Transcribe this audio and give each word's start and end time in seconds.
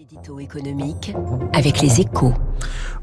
L'édito 0.00 0.40
économique 0.40 1.12
avec 1.52 1.82
les 1.82 2.00
échos. 2.00 2.32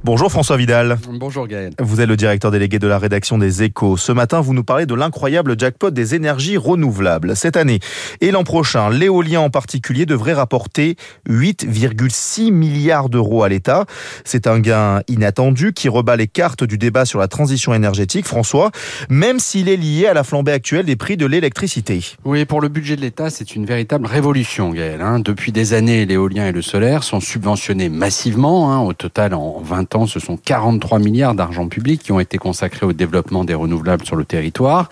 Bonjour 0.03 0.31
François 0.31 0.57
Vidal. 0.57 0.99
Bonjour 1.09 1.47
Gaël. 1.47 1.73
Vous 1.79 1.99
êtes 1.99 2.07
le 2.07 2.15
directeur 2.15 2.51
délégué 2.51 2.77
de 2.77 2.87
la 2.87 2.99
rédaction 2.99 3.39
des 3.39 3.63
échos. 3.63 3.97
Ce 3.97 4.11
matin, 4.11 4.41
vous 4.41 4.53
nous 4.53 4.63
parlez 4.63 4.85
de 4.85 4.93
l'incroyable 4.93 5.59
jackpot 5.59 5.89
des 5.89 6.13
énergies 6.13 6.55
renouvelables. 6.55 7.35
Cette 7.35 7.57
année 7.57 7.79
et 8.21 8.29
l'an 8.29 8.43
prochain, 8.43 8.91
l'éolien 8.91 9.41
en 9.41 9.49
particulier 9.49 10.05
devrait 10.05 10.33
rapporter 10.33 10.95
8,6 11.27 12.51
milliards 12.51 13.09
d'euros 13.09 13.43
à 13.43 13.49
l'État. 13.49 13.85
C'est 14.23 14.45
un 14.45 14.59
gain 14.59 15.01
inattendu 15.07 15.73
qui 15.73 15.89
rebat 15.89 16.15
les 16.15 16.27
cartes 16.27 16.63
du 16.63 16.77
débat 16.77 17.05
sur 17.05 17.19
la 17.19 17.27
transition 17.27 17.73
énergétique, 17.73 18.27
François, 18.27 18.71
même 19.09 19.39
s'il 19.39 19.67
est 19.67 19.77
lié 19.77 20.05
à 20.05 20.13
la 20.13 20.23
flambée 20.23 20.53
actuelle 20.53 20.85
des 20.85 20.95
prix 20.95 21.17
de 21.17 21.25
l'électricité. 21.25 22.05
Oui, 22.23 22.45
pour 22.45 22.61
le 22.61 22.69
budget 22.69 22.95
de 22.95 23.01
l'État, 23.01 23.31
c'est 23.31 23.55
une 23.55 23.65
véritable 23.65 24.05
révolution, 24.05 24.69
Gaël. 24.69 25.01
Hein. 25.01 25.19
Depuis 25.19 25.51
des 25.51 25.73
années, 25.73 26.05
l'éolien 26.05 26.47
et 26.47 26.51
le 26.51 26.61
solaire 26.61 27.03
sont 27.03 27.19
subventionnés 27.19 27.89
massivement. 27.89 28.71
Hein. 28.71 28.79
Au 28.81 28.93
total, 28.93 29.33
en 29.33 29.59
20 29.59 29.86
ce 30.07 30.19
sont 30.19 30.37
43 30.37 30.99
milliards 30.99 31.35
d'argent 31.35 31.67
public 31.67 32.01
qui 32.01 32.11
ont 32.11 32.19
été 32.19 32.37
consacrés 32.37 32.85
au 32.85 32.93
développement 32.93 33.43
des 33.43 33.53
renouvelables 33.53 34.05
sur 34.05 34.15
le 34.15 34.25
territoire. 34.25 34.89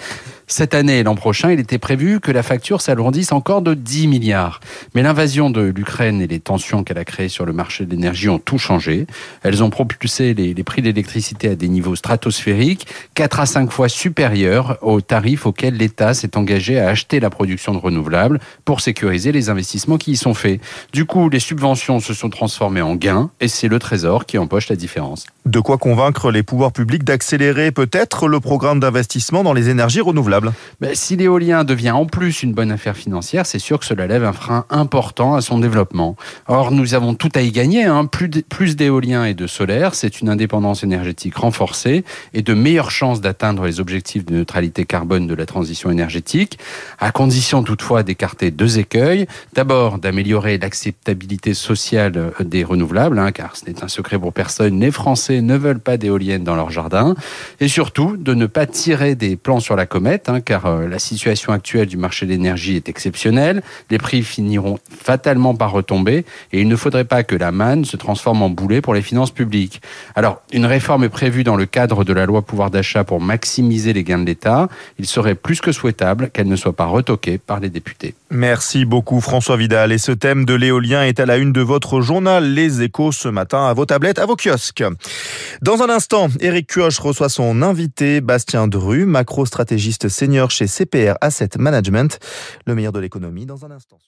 Cette 0.48 0.76
année 0.76 1.00
et 1.00 1.04
l'an 1.04 1.16
prochain, 1.16 1.52
il 1.52 1.60
était 1.60 1.80
prévu 1.80 2.20
que 2.20 2.32
la 2.32 2.44
facture 2.44 2.80
s'alourdisse 2.80 3.32
encore 3.32 3.64
de 3.64 3.74
10 3.74 4.08
milliards. 4.08 4.60
Mais 4.94 5.02
l'invasion 5.02 5.50
de 5.50 5.62
l'Ukraine 5.62 6.22
et 6.22 6.28
les 6.28 6.40
tensions 6.40 6.84
qu'elle 6.84 7.00
a 7.00 7.04
créées 7.04 7.30
sur 7.30 7.48
le 7.48 7.54
marché 7.54 7.84
de 7.84 7.90
l'énergie 7.90 8.30
ont 8.30 8.38
tout 8.38 8.60
changé. 8.60 9.08
Elles 9.42 9.64
ont 9.64 9.72
propulsé 9.72 10.36
les, 10.36 10.54
les 10.54 10.64
prix 10.64 10.84
de 10.84 10.88
l'électricité 10.88 11.50
à 11.50 11.56
des 11.56 11.68
niveaux 11.68 11.96
stratosphériques, 11.96 12.86
4 13.16 13.40
à 13.40 13.46
5 13.48 13.72
fois 13.72 13.90
supérieurs 13.90 14.78
aux 14.84 15.02
tarifs 15.02 15.48
auxquels 15.48 15.78
l'État 15.78 16.14
s'est 16.14 16.38
engagé 16.38 16.80
à 16.80 16.90
acheter 16.90 17.20
la 17.20 17.32
production 17.32 17.74
de 17.74 17.80
renouvelables 17.80 18.40
pour 18.66 18.82
sécuriser 18.82 19.32
les 19.32 19.50
investissements 19.50 19.98
qui 19.98 20.12
y 20.12 20.16
sont 20.16 20.36
faits. 20.36 20.62
Du 20.94 21.06
coup, 21.06 21.28
les 21.28 21.40
subventions 21.40 22.00
se 22.00 22.14
sont 22.14 22.30
transformées 22.30 22.84
en 22.84 22.94
gains 22.94 23.32
et 23.40 23.48
c'est 23.48 23.68
le 23.68 23.80
Trésor 23.80 24.28
qui 24.28 24.38
empoche 24.38 24.70
la 24.70 24.76
différence. 24.76 25.26
De 25.48 25.60
quoi 25.60 25.80
convaincre 25.80 26.30
les 26.30 26.44
pouvoirs 26.44 26.72
publics 26.72 27.04
d'accélérer 27.04 27.72
peut-être 27.72 28.28
le 28.28 28.40
programme 28.40 28.80
d'investissement 28.80 29.44
dans 29.44 29.54
les 29.54 29.70
énergies 29.70 30.02
renouvelables 30.02 30.35
ben, 30.82 30.92
si 30.94 31.16
l'éolien 31.16 31.64
devient 31.64 31.92
en 31.92 32.06
plus 32.06 32.44
une 32.44 32.54
bonne 32.54 32.72
affaire 32.72 32.98
financière, 32.98 33.46
c'est 33.46 33.60
sûr 33.60 33.80
que 33.80 33.86
cela 33.86 34.08
lève 34.08 34.24
un 34.24 34.34
frein 34.34 34.66
important 34.70 35.36
à 35.36 35.42
son 35.42 35.60
développement. 35.60 36.16
Or, 36.48 36.72
nous 36.72 36.94
avons 36.94 37.14
tout 37.14 37.30
à 37.36 37.42
y 37.42 37.52
gagner. 37.52 37.84
Hein. 37.84 38.06
Plus, 38.06 38.76
d'éolien 38.76 39.26
et 39.26 39.34
de 39.34 39.48
solaire, 39.48 39.96
c'est 39.96 40.22
une 40.22 40.30
indépendance 40.30 40.84
énergétique 40.84 41.36
renforcée 41.36 42.04
et 42.34 42.42
de 42.42 42.54
meilleures 42.54 42.92
chances 42.92 43.22
d'atteindre 43.22 43.66
les 43.66 43.80
objectifs 43.80 44.26
de 44.26 44.34
neutralité 44.34 44.86
carbone 44.86 45.28
de 45.28 45.34
la 45.34 45.46
transition 45.46 45.92
énergétique, 45.92 46.60
à 47.00 47.12
condition 47.12 47.64
toutefois 47.64 48.04
d'écarter 48.04 48.52
deux 48.52 48.80
écueils. 48.80 49.28
D'abord, 49.54 50.00
d'améliorer 50.00 50.58
l'acceptabilité 50.58 51.54
sociale 51.54 52.32
des 52.40 52.64
renouvelables, 52.64 53.20
hein, 53.20 53.32
car 53.32 53.56
ce 53.56 53.66
n'est 53.66 53.84
un 53.84 53.88
secret 53.88 54.20
pour 54.20 54.34
personne, 54.34 54.80
les 54.80 54.92
Français 54.92 55.42
ne 55.42 55.58
veulent 55.58 55.80
pas 55.80 55.98
d'éoliennes 55.98 56.44
dans 56.44 56.56
leur 56.56 56.72
jardin. 56.72 57.16
Et 57.60 57.68
surtout, 57.68 58.18
de 58.18 58.34
ne 58.34 58.46
pas 58.46 58.66
tirer 58.66 59.16
des 59.16 59.36
plans 59.36 59.60
sur 59.60 59.76
la 59.76 59.86
comète 59.86 60.25
Hein, 60.28 60.42
car 60.42 60.66
euh, 60.66 60.88
la 60.88 60.98
situation 60.98 61.54
actuelle 61.54 61.88
du 61.88 61.98
marché 61.98 62.26
de 62.26 62.32
l'énergie 62.32 62.76
est 62.76 62.90
exceptionnelle. 62.90 63.62
Les 63.92 63.98
prix 63.98 64.24
finiront 64.24 64.80
fatalement 64.90 65.54
par 65.54 65.72
retomber 65.72 66.26
et 66.52 66.62
il 66.62 66.68
ne 66.68 66.76
faudrait 66.76 67.06
pas 67.06 67.24
que 67.24 67.36
la 67.36 67.52
manne 67.52 67.86
se 67.86 67.96
transforme 67.96 68.42
en 68.42 68.50
boulet 68.50 68.82
pour 68.82 68.94
les 68.96 69.04
finances 69.04 69.32
publiques. 69.32 69.82
Alors, 70.16 70.42
une 70.52 70.66
réforme 70.66 71.04
est 71.04 71.10
prévue 71.10 71.44
dans 71.44 71.56
le 71.56 71.66
cadre 71.66 72.04
de 72.04 72.14
la 72.14 72.26
loi 72.26 72.42
pouvoir 72.42 72.72
d'achat 72.72 73.04
pour 73.04 73.22
maximiser 73.22 73.94
les 73.94 74.04
gains 74.04 74.18
de 74.18 74.26
l'État. 74.26 74.68
Il 74.98 75.06
serait 75.06 75.36
plus 75.36 75.62
que 75.62 75.72
souhaitable 75.72 76.32
qu'elle 76.32 76.48
ne 76.48 76.56
soit 76.56 76.74
pas 76.74 76.86
retoquée 76.86 77.38
par 77.38 77.60
les 77.60 77.70
députés. 77.70 78.16
Merci 78.32 78.86
beaucoup 78.86 79.22
François 79.22 79.58
Vidal. 79.58 79.92
Et 79.92 79.98
ce 79.98 80.12
thème 80.12 80.46
de 80.46 80.56
l'éolien 80.56 81.04
est 81.04 81.20
à 81.20 81.26
la 81.26 81.38
une 81.38 81.54
de 81.54 81.62
votre 81.62 82.02
journal 82.02 82.54
Les 82.54 82.82
Échos 82.82 83.12
ce 83.12 83.28
matin 83.28 83.68
à 83.68 83.74
vos 83.74 83.86
tablettes, 83.86 84.20
à 84.20 84.26
vos 84.26 84.36
kiosques. 84.36 84.84
Dans 85.62 85.84
un 85.84 85.90
instant, 85.90 86.30
Eric 86.40 86.68
Cuoche 86.68 87.00
reçoit 87.00 87.30
son 87.30 87.62
invité 87.62 88.22
Bastien 88.22 88.68
Dru, 88.68 89.06
macro-stratégiste 89.06 90.10
senior 90.16 90.50
chez 90.50 90.68
CPR 90.68 91.16
Asset 91.22 91.50
Management. 91.60 92.20
Le 92.66 92.74
meilleur 92.74 92.94
de 92.94 93.00
l'économie 93.00 93.46
dans 93.46 93.66
un 93.66 93.72
instant. 93.72 94.00